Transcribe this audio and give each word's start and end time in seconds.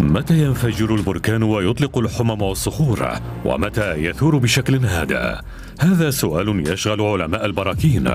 متى 0.00 0.38
ينفجر 0.38 0.94
البركان 0.94 1.42
ويطلق 1.42 1.98
الحمم 1.98 2.42
والصخور؟ 2.42 3.08
ومتى 3.44 3.94
يثور 3.94 4.38
بشكل 4.38 4.76
هادئ؟ 4.84 5.34
هذا 5.80 6.10
سؤال 6.10 6.68
يشغل 6.68 7.00
علماء 7.00 7.46
البراكين. 7.46 8.10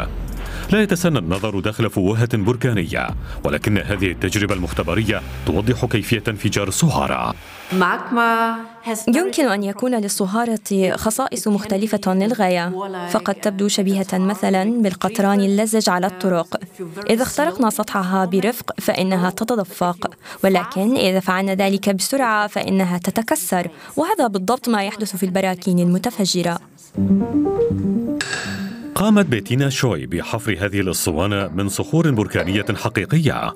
لا 0.71 0.81
يتسنى 0.81 1.19
النظر 1.19 1.59
داخل 1.59 1.89
فوهة 1.89 2.37
بركانية 2.37 3.07
ولكن 3.43 3.77
هذه 3.77 4.11
التجربة 4.11 4.53
المختبرية 4.55 5.21
توضح 5.45 5.85
كيفية 5.85 6.23
انفجار 6.27 6.67
الصهارة. 6.67 7.33
يمكن 9.07 9.47
أن 9.47 9.63
يكون 9.63 9.95
للصهارة 9.95 10.95
خصائص 10.95 11.47
مختلفة 11.47 12.13
للغاية 12.13 12.69
فقد 13.07 13.35
تبدو 13.35 13.67
شبيهة 13.67 14.07
مثلا 14.13 14.81
بالقطران 14.81 15.39
اللزج 15.39 15.89
على 15.89 16.07
الطرق. 16.07 16.59
إذا 17.09 17.23
اخترقنا 17.23 17.69
سطحها 17.69 18.25
برفق 18.25 18.81
فإنها 18.81 19.29
تتدفق 19.29 20.11
ولكن 20.43 20.95
إذا 20.97 21.19
فعلنا 21.19 21.55
ذلك 21.55 21.89
بسرعة 21.89 22.47
فإنها 22.47 22.97
تتكسر 22.97 23.67
وهذا 23.97 24.27
بالضبط 24.27 24.69
ما 24.69 24.83
يحدث 24.83 25.15
في 25.15 25.25
البراكين 25.25 25.79
المتفجرة. 25.79 26.59
قامت 28.95 29.25
بيتينا 29.25 29.69
شوي 29.69 30.05
بحفر 30.05 30.57
هذه 30.59 30.79
الأسطوانة 30.79 31.47
من 31.47 31.69
صخور 31.69 32.11
بركانية 32.11 32.65
حقيقية. 32.75 33.53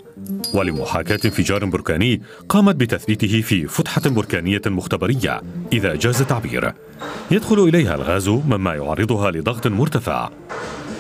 ولمحاكاة 0.54 1.20
انفجار 1.26 1.66
بركاني 1.66 2.22
قامت 2.50 2.76
بتثبيته 2.76 3.42
في 3.42 3.68
فتحة 3.68 4.02
بركانية 4.06 4.62
مختبرية 4.66 5.42
إذا 5.74 5.96
جاز 5.96 6.22
التعبير. 6.22 6.74
يدخل 7.32 7.60
إليها 7.60 7.96
الغاز 7.96 8.30
مما 8.30 8.76
يعرضها 8.76 9.32
لضغط 9.32 9.68
مرتفع. 9.68 10.30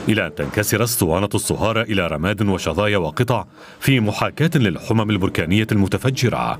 إلى 0.09 0.27
أن 0.27 0.35
تنكسر 0.35 0.83
أسطوانة 0.83 1.29
الصهارة 1.35 1.81
إلى 1.81 2.07
رماد 2.07 2.41
وشظايا 2.41 2.97
وقطع 2.97 3.45
في 3.79 3.99
محاكاة 3.99 4.51
للحمم 4.55 5.09
البركانية 5.09 5.67
المتفجرة. 5.71 6.59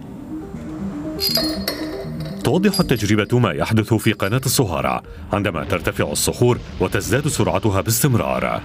توضح 2.48 2.80
التجربة 2.80 3.40
ما 3.40 3.52
يحدث 3.52 3.94
في 3.94 4.14
قناة 4.14 4.42
الصهارة 4.45 5.03
عندما 5.34 5.64
ترتفع 5.64 6.12
الصخور 6.12 6.59
وتزداد 6.80 7.28
سرعتها 7.28 7.81
باستمرار. 7.81 8.62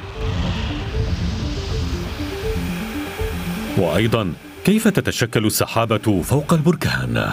وأيضا 3.78 4.32
كيف 4.64 4.88
تتشكل 4.88 5.46
السحابة 5.46 6.22
فوق 6.22 6.52
البركان؟ 6.52 7.30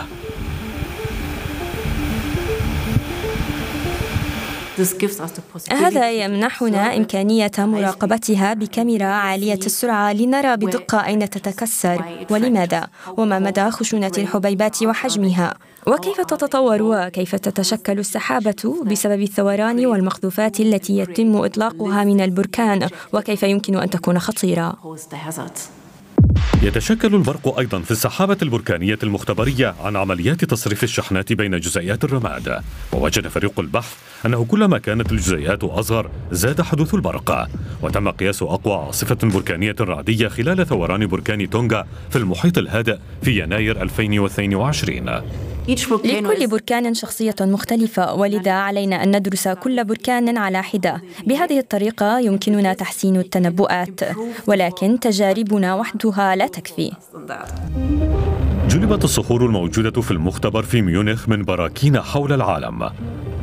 هذا 5.72 6.12
يمنحنا 6.12 6.98
إمكانية 6.98 7.52
مراقبتها 7.58 8.54
بكاميرا 8.54 9.06
عالية 9.06 9.60
السرعة 9.66 10.14
لنرى 10.14 10.58
بدقة 10.58 11.06
أين 11.06 11.30
تتكسر 11.30 12.26
ولماذا 12.30 12.88
وما 13.18 13.40
مدى 13.40 13.72
خشونة 13.72 14.12
الحبيبات 14.18 14.84
وحجمها؟ 14.84 15.54
وكيف 15.88 16.22
تتطور؟ 16.22 16.82
وكيف 16.82 17.36
تتشكل 17.36 18.00
السحابة 18.00 18.84
بسبب 18.86 19.22
الثوران 19.22 19.86
والمخذوفات 19.86 20.60
التي 20.60 20.98
يتم 20.98 21.36
إطلاقها 21.38 22.04
من 22.04 22.22
البركان؟ 22.22 22.88
وكيف 23.14 23.44
يمكن 23.44 23.78
أن 23.78 23.90
تكون 23.90 24.20
خطيرة؟ 24.20 24.76
يتشكل 26.64 27.16
البرق 27.16 27.60
أيضا 27.60 27.80
في 27.80 27.92
السحابة 27.92 28.38
البركانية 28.42 28.98
المختبرية 29.04 29.76
عن 29.84 29.96
عمليات 29.96 30.46
تصريف 30.46 30.84
الشحنات 30.84 31.34
بين 31.34 31.60
جزيئات 31.60 32.04
الرماد. 32.04 32.62
ووجد 32.94 33.28
فريق 33.28 33.60
البحث 33.60 33.96
أنه 34.26 34.46
كلما 34.46 34.78
كانت 34.78 35.12
الجزيئات 35.12 35.64
أصغر 35.64 36.12
زاد 36.32 36.62
حدوث 36.62 36.94
البرق. 36.94 37.48
وتم 37.82 38.10
قياس 38.10 38.44
أقوى 38.44 38.74
عاصفة 38.74 39.18
بركانية 39.24 39.76
رعدية 39.82 40.28
خلال 40.28 40.68
ثوران 40.68 41.08
بركان 41.08 41.50
تونغا 41.50 41.88
في 42.10 42.16
المحيط 42.16 42.58
الهادئ 42.58 42.98
في 43.22 43.44
يناير 43.44 43.82
2022 43.82 45.22
لكل 46.06 46.48
بركان 46.48 46.94
شخصية 46.94 47.36
مختلفة 47.42 48.14
ولذا 48.14 48.52
علينا 48.52 49.04
أن 49.04 49.18
ندرس 49.18 49.48
كل 49.48 49.84
بركان 49.84 50.38
على 50.38 50.64
حدة. 50.64 51.02
بهذه 51.28 51.60
الطريقة 51.60 52.20
يمكننا 52.20 52.74
تحسين 52.74 53.18
التنبؤات 53.18 54.02
ولكن 54.48 55.00
تجاربنا 55.00 55.76
وحدها 55.76 56.36
لا 56.36 56.48
تكفي. 56.48 56.92
جلبت 58.68 59.04
الصخور 59.04 59.46
الموجودة 59.46 60.02
في 60.02 60.12
المختبر 60.12 60.64
في 60.64 60.82
ميونخ 60.82 61.30
من 61.30 61.44
براكين 61.44 62.02
حول 62.02 62.34
العالم. 62.34 62.90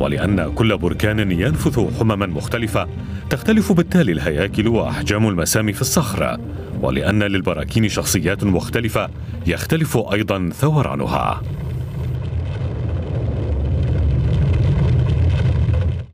ولأن 0.00 0.54
كل 0.54 0.78
بركان 0.78 1.32
ينفث 1.32 1.80
حمما 1.98 2.26
مختلفة 2.26 2.88
تختلف 3.30 3.72
بالتالي 3.72 4.12
الهياكل 4.12 4.68
وأحجام 4.68 5.28
المسام 5.28 5.72
في 5.72 5.80
الصخرة 5.80 6.38
ولأن 6.82 7.22
للبراكين 7.22 7.88
شخصيات 7.88 8.44
مختلفة 8.44 9.08
يختلف 9.46 9.96
أيضا 9.96 10.50
ثورانها. 10.54 11.42